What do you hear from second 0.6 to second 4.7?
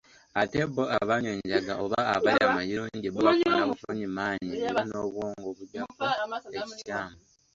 bo abanywa enjaga oba abalya amayirungi bo bafuna bufunyi maanyi